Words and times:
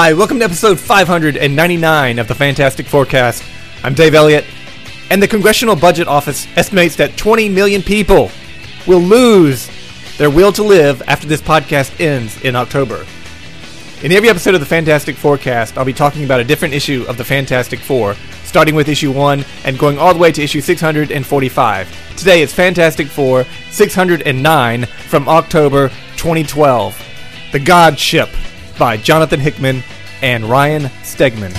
Hi, 0.00 0.12
welcome 0.12 0.38
to 0.38 0.44
episode 0.44 0.78
599 0.78 2.20
of 2.20 2.28
the 2.28 2.34
Fantastic 2.36 2.86
Forecast. 2.86 3.42
I'm 3.82 3.94
Dave 3.94 4.14
Elliott, 4.14 4.44
and 5.10 5.20
the 5.20 5.26
Congressional 5.26 5.74
Budget 5.74 6.06
Office 6.06 6.46
estimates 6.56 6.94
that 6.94 7.16
20 7.16 7.48
million 7.48 7.82
people 7.82 8.30
will 8.86 9.00
lose 9.00 9.68
their 10.16 10.30
will 10.30 10.52
to 10.52 10.62
live 10.62 11.02
after 11.08 11.26
this 11.26 11.42
podcast 11.42 12.00
ends 12.00 12.40
in 12.42 12.54
October. 12.54 13.04
In 14.04 14.12
every 14.12 14.28
episode 14.28 14.54
of 14.54 14.60
the 14.60 14.66
Fantastic 14.66 15.16
Forecast, 15.16 15.76
I'll 15.76 15.84
be 15.84 15.92
talking 15.92 16.22
about 16.22 16.38
a 16.38 16.44
different 16.44 16.74
issue 16.74 17.04
of 17.08 17.16
the 17.16 17.24
Fantastic 17.24 17.80
Four, 17.80 18.14
starting 18.44 18.76
with 18.76 18.88
issue 18.88 19.10
1 19.10 19.44
and 19.64 19.80
going 19.80 19.98
all 19.98 20.14
the 20.14 20.20
way 20.20 20.30
to 20.30 20.40
issue 20.40 20.60
645. 20.60 22.16
Today 22.16 22.42
it's 22.42 22.54
Fantastic 22.54 23.08
Four 23.08 23.46
609 23.72 24.84
from 24.84 25.28
October 25.28 25.88
2012. 26.14 27.04
The 27.50 27.58
God 27.58 27.98
Ship 27.98 28.28
by 28.78 28.96
Jonathan 28.96 29.40
Hickman 29.40 29.82
and 30.22 30.44
Ryan 30.44 30.84
Stegman. 31.02 31.54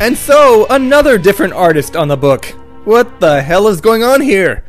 And 0.00 0.16
so, 0.16 0.66
another 0.70 1.18
different 1.18 1.52
artist 1.52 1.94
on 1.94 2.08
the 2.08 2.16
book. 2.16 2.46
What 2.86 3.20
the 3.20 3.42
hell 3.42 3.68
is 3.68 3.82
going 3.82 4.02
on 4.02 4.22
here? 4.22 4.64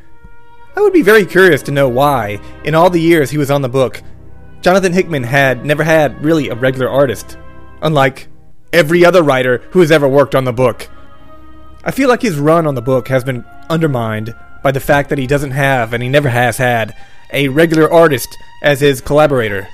I 0.75 0.81
would 0.81 0.91
be 0.91 1.01
very 1.01 1.25
curious 1.25 1.61
to 1.63 1.71
know 1.71 1.87
why, 1.87 2.41
in 2.65 2.75
all 2.75 2.89
the 2.89 2.99
years 2.99 3.31
he 3.31 3.37
was 3.37 3.49
on 3.49 3.61
the 3.61 3.69
book, 3.69 4.01
Jonathan 4.61 4.91
Hickman 4.91 5.23
had 5.23 5.65
never 5.65 5.83
had 5.83 6.21
really 6.23 6.49
a 6.49 6.55
regular 6.55 6.89
artist, 6.89 7.37
unlike 7.81 8.27
every 8.73 9.05
other 9.05 9.23
writer 9.23 9.59
who 9.71 9.79
has 9.79 9.91
ever 9.91 10.07
worked 10.07 10.35
on 10.35 10.43
the 10.43 10.51
book. 10.51 10.89
I 11.83 11.91
feel 11.91 12.09
like 12.09 12.21
his 12.21 12.37
run 12.37 12.67
on 12.67 12.75
the 12.75 12.81
book 12.81 13.07
has 13.07 13.23
been 13.23 13.45
undermined 13.71 14.35
by 14.61 14.71
the 14.71 14.79
fact 14.79 15.09
that 15.09 15.17
he 15.17 15.25
doesn't 15.25 15.51
have, 15.51 15.93
and 15.93 16.03
he 16.03 16.09
never 16.09 16.29
has 16.29 16.57
had, 16.57 16.95
a 17.33 17.47
regular 17.47 17.91
artist 17.91 18.37
as 18.61 18.81
his 18.81 19.01
collaborator. 19.01 19.67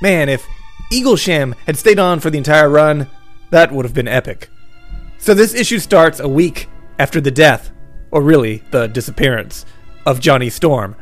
Man, 0.00 0.28
if 0.28 0.46
Eaglesham 0.92 1.54
had 1.66 1.76
stayed 1.76 1.98
on 1.98 2.20
for 2.20 2.30
the 2.30 2.38
entire 2.38 2.68
run, 2.68 3.08
that 3.50 3.72
would 3.72 3.84
have 3.84 3.94
been 3.94 4.08
epic. 4.08 4.48
So 5.18 5.34
this 5.34 5.54
issue 5.54 5.78
starts 5.78 6.20
a 6.20 6.28
week 6.28 6.68
after 6.98 7.20
the 7.20 7.30
death, 7.30 7.70
or 8.10 8.22
really, 8.22 8.62
the 8.70 8.86
disappearance, 8.86 9.64
of 10.06 10.20
Johnny 10.20 10.50
Storm. 10.50 10.94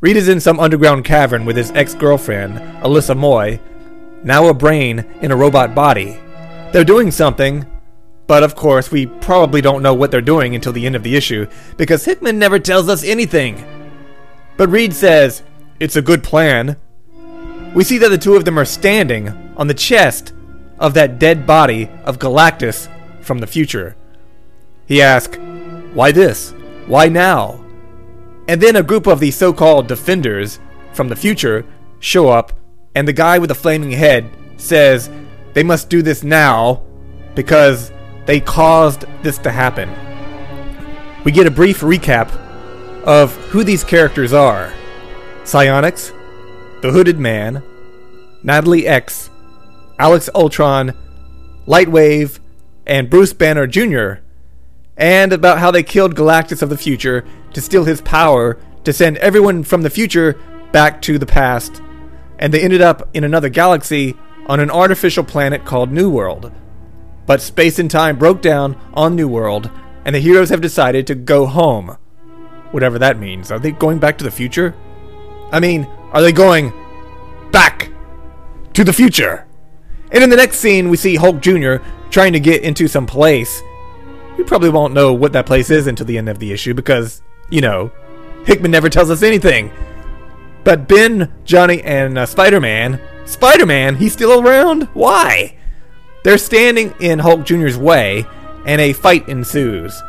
Reed 0.00 0.16
is 0.16 0.28
in 0.28 0.40
some 0.40 0.60
underground 0.60 1.04
cavern 1.04 1.44
with 1.44 1.56
his 1.56 1.70
ex 1.72 1.94
girlfriend, 1.94 2.58
Alyssa 2.82 3.16
Moy, 3.16 3.60
now 4.24 4.48
a 4.48 4.54
brain 4.54 5.00
in 5.22 5.30
a 5.30 5.36
robot 5.36 5.74
body. 5.74 6.18
They're 6.72 6.84
doing 6.84 7.10
something, 7.10 7.66
but 8.28 8.42
of 8.42 8.54
course, 8.54 8.92
we 8.92 9.06
probably 9.06 9.62
don't 9.62 9.82
know 9.82 9.94
what 9.94 10.10
they're 10.10 10.20
doing 10.20 10.54
until 10.54 10.72
the 10.72 10.84
end 10.84 10.94
of 10.94 11.02
the 11.02 11.16
issue, 11.16 11.46
because 11.78 12.04
Hickman 12.04 12.38
never 12.38 12.58
tells 12.58 12.88
us 12.88 13.02
anything. 13.02 13.64
But 14.58 14.68
Reed 14.68 14.92
says, 14.92 15.42
It's 15.80 15.96
a 15.96 16.02
good 16.02 16.22
plan. 16.22 16.76
We 17.74 17.84
see 17.84 17.96
that 17.98 18.10
the 18.10 18.18
two 18.18 18.36
of 18.36 18.44
them 18.44 18.58
are 18.58 18.66
standing 18.66 19.30
on 19.56 19.66
the 19.66 19.74
chest 19.74 20.34
of 20.78 20.92
that 20.94 21.18
dead 21.18 21.46
body 21.46 21.88
of 22.04 22.18
Galactus 22.18 22.88
from 23.22 23.38
the 23.38 23.46
future. 23.46 23.96
He 24.86 25.00
asks, 25.00 25.38
Why 25.94 26.12
this? 26.12 26.52
Why 26.86 27.08
now? 27.08 27.64
And 28.46 28.60
then 28.60 28.76
a 28.76 28.82
group 28.82 29.06
of 29.06 29.20
the 29.20 29.30
so 29.30 29.54
called 29.54 29.88
defenders 29.88 30.60
from 30.92 31.08
the 31.08 31.16
future 31.16 31.64
show 31.98 32.28
up, 32.28 32.52
and 32.94 33.08
the 33.08 33.14
guy 33.14 33.38
with 33.38 33.48
the 33.48 33.54
flaming 33.54 33.92
head 33.92 34.30
says 34.58 35.08
they 35.54 35.62
must 35.62 35.88
do 35.88 36.02
this 36.02 36.22
now 36.22 36.82
because 37.34 37.90
they 38.28 38.40
caused 38.40 39.06
this 39.22 39.38
to 39.38 39.50
happen. 39.50 39.88
We 41.24 41.32
get 41.32 41.46
a 41.46 41.50
brief 41.50 41.80
recap 41.80 42.30
of 43.02 43.34
who 43.46 43.64
these 43.64 43.82
characters 43.82 44.34
are 44.34 44.70
Psionics, 45.44 46.12
the 46.82 46.92
Hooded 46.92 47.18
Man, 47.18 47.62
Natalie 48.42 48.86
X, 48.86 49.30
Alex 49.98 50.28
Ultron, 50.34 50.94
Lightwave, 51.66 52.38
and 52.86 53.08
Bruce 53.08 53.32
Banner 53.32 53.66
Jr., 53.66 54.20
and 54.98 55.32
about 55.32 55.58
how 55.58 55.70
they 55.70 55.82
killed 55.82 56.14
Galactus 56.14 56.60
of 56.60 56.68
the 56.68 56.76
future 56.76 57.24
to 57.54 57.62
steal 57.62 57.84
his 57.84 58.02
power 58.02 58.58
to 58.84 58.92
send 58.92 59.16
everyone 59.18 59.64
from 59.64 59.80
the 59.80 59.90
future 59.90 60.38
back 60.70 61.00
to 61.00 61.18
the 61.18 61.24
past, 61.24 61.80
and 62.38 62.52
they 62.52 62.60
ended 62.60 62.82
up 62.82 63.08
in 63.14 63.24
another 63.24 63.48
galaxy 63.48 64.14
on 64.48 64.60
an 64.60 64.70
artificial 64.70 65.24
planet 65.24 65.64
called 65.64 65.90
New 65.90 66.10
World. 66.10 66.52
But 67.28 67.42
space 67.42 67.78
and 67.78 67.90
time 67.90 68.18
broke 68.18 68.40
down 68.40 68.80
on 68.94 69.14
New 69.14 69.28
World, 69.28 69.70
and 70.06 70.14
the 70.14 70.18
heroes 70.18 70.48
have 70.48 70.62
decided 70.62 71.06
to 71.06 71.14
go 71.14 71.44
home. 71.44 71.98
Whatever 72.70 72.98
that 72.98 73.18
means. 73.18 73.52
Are 73.52 73.58
they 73.58 73.70
going 73.70 73.98
back 73.98 74.16
to 74.18 74.24
the 74.24 74.30
future? 74.30 74.74
I 75.52 75.60
mean, 75.60 75.84
are 76.12 76.22
they 76.22 76.32
going 76.32 76.72
back 77.52 77.90
to 78.72 78.82
the 78.82 78.94
future? 78.94 79.46
And 80.10 80.24
in 80.24 80.30
the 80.30 80.36
next 80.36 80.58
scene, 80.58 80.88
we 80.88 80.96
see 80.96 81.16
Hulk 81.16 81.42
Jr. 81.42 81.76
trying 82.08 82.32
to 82.32 82.40
get 82.40 82.62
into 82.62 82.88
some 82.88 83.06
place. 83.06 83.62
We 84.38 84.44
probably 84.44 84.70
won't 84.70 84.94
know 84.94 85.12
what 85.12 85.34
that 85.34 85.44
place 85.44 85.68
is 85.68 85.86
until 85.86 86.06
the 86.06 86.16
end 86.16 86.30
of 86.30 86.38
the 86.38 86.50
issue 86.50 86.72
because, 86.72 87.20
you 87.50 87.60
know, 87.60 87.92
Hickman 88.46 88.70
never 88.70 88.88
tells 88.88 89.10
us 89.10 89.22
anything. 89.22 89.70
But 90.64 90.88
Ben, 90.88 91.30
Johnny, 91.44 91.82
and 91.82 92.16
uh, 92.16 92.24
Spider 92.24 92.58
Man. 92.58 92.98
Spider 93.26 93.66
Man? 93.66 93.96
He's 93.96 94.14
still 94.14 94.40
around? 94.40 94.84
Why? 94.94 95.57
They're 96.28 96.36
standing 96.36 96.92
in 97.00 97.20
Hulk 97.20 97.46
Jr.'s 97.46 97.78
way, 97.78 98.26
and 98.66 98.82
a 98.82 98.92
fight 98.92 99.26
ensues. 99.30 100.02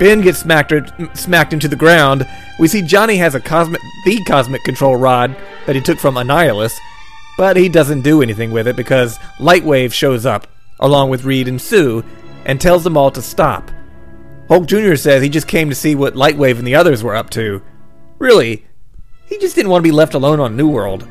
Ben 0.00 0.20
gets 0.20 0.40
smacked, 0.40 0.72
smacked 1.16 1.52
into 1.52 1.68
the 1.68 1.76
ground. 1.76 2.26
We 2.58 2.66
see 2.66 2.82
Johnny 2.82 3.18
has 3.18 3.36
a 3.36 3.40
cosmic, 3.40 3.80
the 4.04 4.20
cosmic 4.24 4.64
control 4.64 4.96
rod 4.96 5.36
that 5.66 5.76
he 5.76 5.80
took 5.80 6.00
from 6.00 6.16
Annihilus, 6.16 6.76
but 7.36 7.56
he 7.56 7.68
doesn't 7.68 8.00
do 8.00 8.20
anything 8.20 8.50
with 8.50 8.66
it 8.66 8.74
because 8.74 9.16
Lightwave 9.38 9.92
shows 9.92 10.26
up, 10.26 10.48
along 10.80 11.10
with 11.10 11.22
Reed 11.22 11.46
and 11.46 11.62
Sue, 11.62 12.02
and 12.44 12.60
tells 12.60 12.82
them 12.82 12.96
all 12.96 13.12
to 13.12 13.22
stop. 13.22 13.70
Hulk 14.48 14.66
Jr. 14.66 14.96
says 14.96 15.22
he 15.22 15.28
just 15.28 15.46
came 15.46 15.68
to 15.68 15.76
see 15.76 15.94
what 15.94 16.14
Lightwave 16.14 16.58
and 16.58 16.66
the 16.66 16.74
others 16.74 17.04
were 17.04 17.14
up 17.14 17.30
to. 17.30 17.62
Really, 18.18 18.66
he 19.26 19.38
just 19.38 19.54
didn't 19.54 19.70
want 19.70 19.84
to 19.84 19.88
be 19.88 19.94
left 19.94 20.14
alone 20.14 20.40
on 20.40 20.56
New 20.56 20.68
World. 20.68 21.06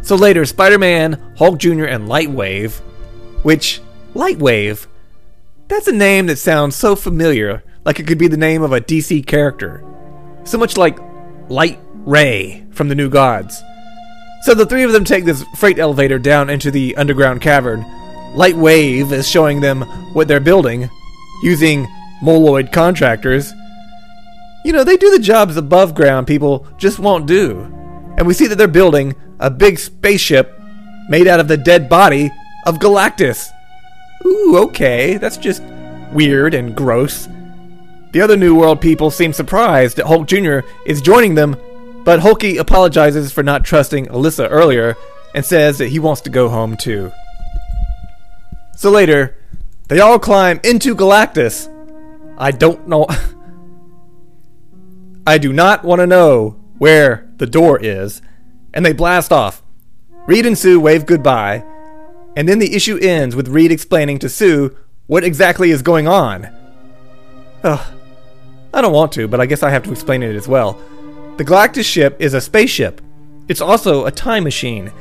So 0.00 0.16
later, 0.16 0.46
Spider 0.46 0.78
Man, 0.78 1.34
Hulk 1.36 1.58
Jr., 1.58 1.84
and 1.84 2.08
Lightwave 2.08 2.80
which, 3.44 3.80
Lightwave, 4.14 4.86
that's 5.68 5.86
a 5.86 5.92
name 5.92 6.26
that 6.26 6.38
sounds 6.38 6.74
so 6.74 6.96
familiar, 6.96 7.62
like 7.84 8.00
it 8.00 8.06
could 8.06 8.18
be 8.18 8.26
the 8.26 8.36
name 8.36 8.62
of 8.62 8.72
a 8.72 8.80
DC 8.80 9.24
character. 9.26 9.84
So 10.42 10.58
much 10.58 10.76
like 10.76 10.98
Light 11.48 11.78
Ray 11.92 12.66
from 12.72 12.88
the 12.88 12.94
New 12.94 13.08
Gods. 13.08 13.62
So 14.42 14.54
the 14.54 14.66
three 14.66 14.82
of 14.82 14.92
them 14.92 15.04
take 15.04 15.24
this 15.24 15.44
freight 15.56 15.78
elevator 15.78 16.18
down 16.18 16.50
into 16.50 16.70
the 16.70 16.96
underground 16.96 17.40
cavern. 17.40 17.82
Lightwave 18.34 19.12
is 19.12 19.28
showing 19.28 19.60
them 19.60 19.82
what 20.12 20.26
they're 20.26 20.40
building 20.40 20.90
using 21.42 21.86
Moloid 22.22 22.72
contractors. 22.72 23.52
You 24.64 24.72
know, 24.72 24.84
they 24.84 24.96
do 24.96 25.10
the 25.10 25.22
jobs 25.22 25.56
above 25.56 25.94
ground 25.94 26.26
people 26.26 26.66
just 26.78 26.98
won't 26.98 27.26
do. 27.26 27.60
And 28.16 28.26
we 28.26 28.34
see 28.34 28.46
that 28.46 28.56
they're 28.56 28.68
building 28.68 29.14
a 29.38 29.50
big 29.50 29.78
spaceship 29.78 30.58
made 31.08 31.26
out 31.26 31.40
of 31.40 31.48
the 31.48 31.56
dead 31.56 31.88
body 31.88 32.30
of 32.64 32.78
Galactus. 32.78 33.50
Ooh, 34.24 34.58
okay, 34.64 35.16
that's 35.16 35.36
just 35.36 35.62
weird 36.12 36.54
and 36.54 36.74
gross. 36.74 37.28
The 38.12 38.20
other 38.20 38.36
New 38.36 38.54
World 38.54 38.80
people 38.80 39.10
seem 39.10 39.32
surprised 39.32 39.96
that 39.96 40.06
Hulk 40.06 40.28
Jr. 40.28 40.60
is 40.86 41.02
joining 41.02 41.34
them, 41.34 41.56
but 42.04 42.20
Hulky 42.20 42.58
apologizes 42.58 43.32
for 43.32 43.42
not 43.42 43.64
trusting 43.64 44.06
Alyssa 44.06 44.46
earlier 44.50 44.96
and 45.34 45.44
says 45.44 45.78
that 45.78 45.88
he 45.88 45.98
wants 45.98 46.20
to 46.22 46.30
go 46.30 46.48
home 46.48 46.76
too. 46.76 47.12
So 48.76 48.90
later, 48.90 49.36
they 49.88 50.00
all 50.00 50.18
climb 50.18 50.60
into 50.62 50.94
Galactus. 50.94 51.70
I 52.38 52.52
don't 52.52 52.88
know. 52.88 53.06
I 55.26 55.38
do 55.38 55.52
not 55.52 55.84
want 55.84 56.00
to 56.00 56.06
know 56.06 56.60
where 56.78 57.28
the 57.36 57.46
door 57.46 57.82
is, 57.82 58.22
and 58.72 58.84
they 58.84 58.92
blast 58.92 59.32
off. 59.32 59.62
Reed 60.26 60.46
and 60.46 60.56
Sue 60.56 60.78
wave 60.78 61.06
goodbye, 61.06 61.64
and 62.36 62.48
then 62.48 62.58
the 62.58 62.74
issue 62.74 62.98
ends 63.00 63.36
with 63.36 63.48
Reed 63.48 63.72
explaining 63.72 64.18
to 64.20 64.28
Sue 64.28 64.76
what 65.06 65.24
exactly 65.24 65.70
is 65.70 65.82
going 65.82 66.08
on. 66.08 66.48
Ugh. 67.62 67.94
I 68.72 68.80
don't 68.80 68.92
want 68.92 69.12
to, 69.12 69.28
but 69.28 69.40
I 69.40 69.46
guess 69.46 69.62
I 69.62 69.70
have 69.70 69.84
to 69.84 69.92
explain 69.92 70.22
it 70.22 70.34
as 70.34 70.48
well. 70.48 70.80
The 71.36 71.44
Galactus 71.44 71.84
ship 71.84 72.16
is 72.18 72.34
a 72.34 72.40
spaceship. 72.40 73.00
It's 73.48 73.60
also 73.60 74.06
a 74.06 74.10
time 74.10 74.44
machine. 74.44 74.92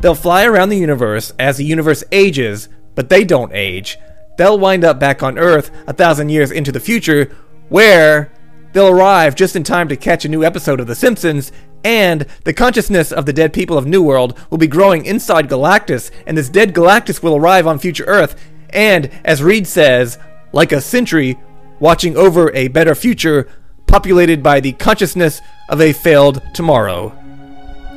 They'll 0.00 0.14
fly 0.14 0.44
around 0.44 0.68
the 0.68 0.76
universe 0.76 1.32
as 1.38 1.56
the 1.56 1.64
universe 1.64 2.04
ages, 2.12 2.68
but 2.94 3.08
they 3.08 3.24
don't 3.24 3.52
age. 3.54 3.98
They'll 4.36 4.58
wind 4.58 4.84
up 4.84 4.98
back 4.98 5.22
on 5.22 5.38
Earth 5.38 5.70
a 5.86 5.92
thousand 5.92 6.28
years 6.28 6.50
into 6.50 6.72
the 6.72 6.80
future, 6.80 7.34
where 7.68 8.32
they'll 8.72 8.88
arrive 8.88 9.34
just 9.34 9.56
in 9.56 9.64
time 9.64 9.88
to 9.88 9.96
catch 9.96 10.24
a 10.24 10.28
new 10.28 10.44
episode 10.44 10.80
of 10.80 10.86
The 10.86 10.94
Simpsons 10.94 11.52
and 11.84 12.26
the 12.44 12.52
consciousness 12.52 13.12
of 13.12 13.26
the 13.26 13.32
dead 13.32 13.52
people 13.52 13.76
of 13.76 13.86
New 13.86 14.02
World 14.02 14.38
will 14.50 14.58
be 14.58 14.66
growing 14.66 15.04
inside 15.04 15.48
Galactus, 15.48 16.10
and 16.26 16.36
this 16.36 16.48
dead 16.48 16.74
Galactus 16.74 17.22
will 17.22 17.36
arrive 17.36 17.66
on 17.66 17.78
future 17.78 18.04
Earth, 18.04 18.40
and, 18.70 19.10
as 19.24 19.42
Reed 19.42 19.66
says, 19.66 20.18
like 20.52 20.72
a 20.72 20.80
sentry 20.80 21.38
watching 21.80 22.16
over 22.16 22.52
a 22.54 22.68
better 22.68 22.94
future, 22.94 23.48
populated 23.86 24.42
by 24.42 24.60
the 24.60 24.72
consciousness 24.72 25.40
of 25.68 25.80
a 25.80 25.92
failed 25.92 26.40
tomorrow. 26.54 27.10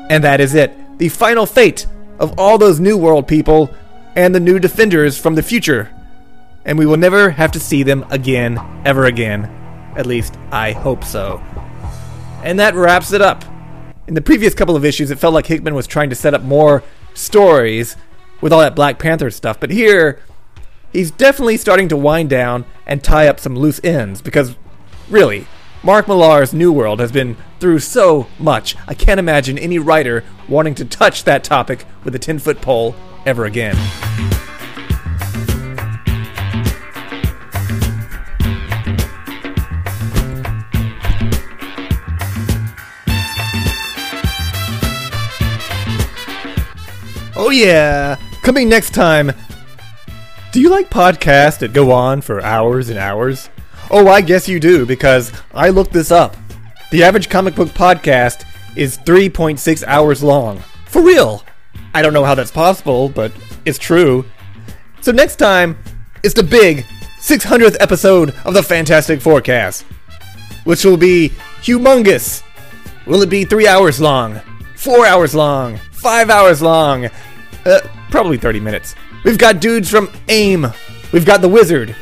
And 0.10 0.24
that 0.24 0.42
is 0.42 0.56
it. 0.56 0.74
The 0.98 1.10
final 1.10 1.46
fate 1.46 1.86
of 2.20 2.38
all 2.40 2.58
those 2.58 2.80
New 2.80 2.98
World 2.98 3.28
people 3.28 3.70
and 4.16 4.34
the 4.34 4.40
new 4.40 4.60
defenders 4.60 5.18
from 5.18 5.36
the 5.36 5.44
future. 5.44 5.92
And 6.66 6.80
we 6.80 6.86
will 6.86 6.98
never 6.98 7.30
have 7.30 7.52
to 7.52 7.60
see 7.60 7.84
them 7.84 8.06
again, 8.10 8.60
ever 8.86 9.06
again. 9.06 9.46
At 9.96 10.06
least, 10.06 10.36
I 10.52 10.72
hope 10.72 11.04
so. 11.04 11.42
And 12.44 12.60
that 12.60 12.76
wraps 12.76 13.14
it 13.14 13.22
up. 13.22 13.44
In 14.08 14.14
the 14.14 14.22
previous 14.22 14.54
couple 14.54 14.76
of 14.76 14.86
issues, 14.86 15.10
it 15.10 15.18
felt 15.18 15.34
like 15.34 15.48
Hickman 15.48 15.74
was 15.74 15.88
trying 15.88 16.12
to 16.12 16.16
set 16.16 16.36
up 16.36 16.44
more 16.44 16.84
stories 17.16 17.96
with 18.40 18.54
all 18.54 18.60
that 18.60 18.76
Black 18.76 19.00
Panther 19.00 19.32
stuff, 19.32 19.60
but 19.60 19.72
here, 19.72 20.20
he's 20.94 21.10
definitely 21.10 21.58
starting 21.58 21.88
to 21.90 21.98
wind 21.98 22.30
down 22.30 22.66
and 22.86 23.04
tie 23.04 23.28
up 23.28 23.40
some 23.40 23.56
loose 23.56 23.80
ends 23.84 24.22
because, 24.22 24.56
really, 25.10 25.48
Mark 25.82 26.08
Millar's 26.08 26.54
New 26.54 26.72
World 26.72 27.00
has 27.00 27.12
been 27.12 27.36
through 27.60 27.80
so 27.80 28.28
much, 28.38 28.76
I 28.88 28.94
can't 28.94 29.20
imagine 29.20 29.58
any 29.58 29.80
writer 29.80 30.24
wanting 30.48 30.76
to 30.76 30.86
touch 30.86 31.24
that 31.24 31.44
topic 31.44 31.86
with 32.04 32.14
a 32.14 32.20
10 32.20 32.38
foot 32.38 32.62
pole 32.62 32.96
ever 33.26 33.46
again. 33.46 33.76
Oh, 47.36 47.50
yeah. 47.50 48.18
Coming 48.42 48.70
next 48.70 48.94
time. 48.94 49.32
Do 50.52 50.62
you 50.62 50.70
like 50.70 50.90
podcasts 50.90 51.60
that 51.60 51.74
go 51.74 51.92
on 51.92 52.22
for 52.22 52.42
hours 52.42 52.90
and 52.90 52.98
hours? 52.98 53.50
Oh, 53.92 54.08
I 54.08 54.22
guess 54.22 54.48
you 54.48 54.60
do, 54.60 54.86
because 54.86 55.32
I 55.54 55.70
looked 55.70 55.92
this 55.92 56.12
up. 56.12 56.36
The 56.92 57.04
average 57.04 57.30
comic 57.30 57.56
book 57.56 57.70
podcast 57.70 58.46
is 58.78 58.98
3.6 59.00 59.84
hours 59.86 60.24
long. 60.24 60.60
For 60.86 61.02
real. 61.02 61.44
I 61.94 62.02
don't 62.02 62.14
know 62.14 62.24
how 62.24 62.36
that's 62.36 62.52
possible, 62.52 63.10
but 63.10 63.32
it's 63.66 63.78
true. 63.78 64.26
So 65.02 65.12
next 65.12 65.36
time, 65.36 65.78
it's 66.24 66.34
the 66.34 66.44
big 66.44 66.86
600th 67.20 67.78
episode 67.80 68.34
of 68.46 68.54
the 68.54 68.64
Fantastic 68.64 69.20
Forecast, 69.22 69.84
which 70.64 70.86
will 70.86 70.98
be 70.98 71.34
humongous. 71.62 72.44
Will 73.06 73.22
it 73.22 73.30
be 73.30 73.44
three 73.46 73.68
hours 73.68 74.00
long? 74.00 74.40
Four 74.76 75.06
hours 75.06 75.36
long? 75.36 75.80
Five 76.06 76.30
hours 76.30 76.62
long? 76.62 77.10
Uh, 77.66 77.80
probably 78.12 78.38
30 78.38 78.60
minutes. 78.60 78.94
We've 79.24 79.40
got 79.40 79.60
dudes 79.60 79.90
from 79.90 80.08
AIM. 80.30 80.68
We've 81.12 81.26
got 81.26 81.42
the 81.42 81.50
Wizard. 81.50 81.96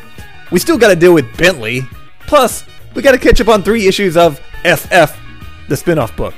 We 0.51 0.59
still 0.59 0.77
got 0.77 0.89
to 0.89 0.95
deal 0.97 1.13
with 1.13 1.37
Bentley. 1.37 1.83
Plus, 2.27 2.65
we 2.95 3.01
got 3.01 3.13
to 3.13 3.17
catch 3.17 3.39
up 3.39 3.47
on 3.47 3.63
three 3.63 3.87
issues 3.87 4.17
of 4.17 4.41
FF, 4.65 5.17
the 5.69 5.77
spin 5.77 5.99
off 5.99 6.17
book. 6.17 6.33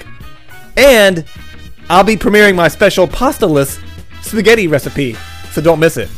And 0.78 1.26
I'll 1.90 2.04
be 2.04 2.16
premiering 2.16 2.56
my 2.56 2.68
special 2.68 3.08
pastaless 3.08 3.84
spaghetti 4.22 4.68
recipe, 4.68 5.16
so 5.52 5.60
don't 5.60 5.80
miss 5.80 5.98
it. 5.98 6.12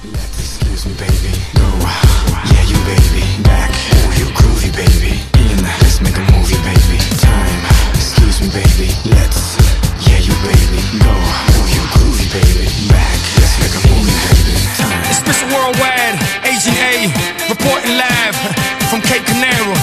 Mr. 15.25 15.47
Worldwide, 15.53 16.17
Agent 16.45 16.77
A, 16.91 17.09
reporting 17.49 17.97
live 17.97 18.37
from 18.91 19.01
Cape 19.01 19.25
Canaveral. 19.25 19.74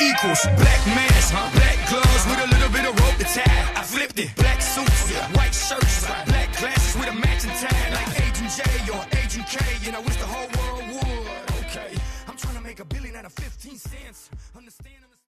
equals. 0.00 0.42
Black 0.56 0.82
mask, 0.86 1.32
huh? 1.34 1.50
black 1.54 1.78
gloves 1.88 2.24
with 2.26 2.40
a 2.40 2.48
little 2.54 2.70
bit 2.70 2.84
of 2.86 2.94
rope 3.00 3.16
to 3.18 3.24
tie. 3.24 3.80
I 3.80 3.82
flipped 3.82 4.18
it. 4.18 4.34
Black 4.36 4.60
suits, 4.62 5.10
white 5.36 5.54
shirts, 5.54 6.06
black 6.26 6.50
glasses 6.58 6.94
with 6.96 7.08
a 7.08 7.14
matching 7.14 7.54
tie, 7.62 7.90
like 7.90 8.08
Agent 8.26 8.50
J 8.56 8.62
or 8.92 9.02
Agent 9.22 9.46
K. 9.46 9.58
And 9.86 9.96
I 9.96 10.00
wish 10.00 10.16
the 10.16 10.26
whole 10.26 10.48
world 10.58 10.84
would. 10.94 11.66
Okay, 11.66 11.92
I'm 12.28 12.36
trying 12.36 12.56
to 12.56 12.62
make 12.62 12.80
a 12.80 12.84
billion 12.84 13.16
out 13.16 13.26
of 13.26 13.32
15 13.32 13.78
cents. 13.78 14.30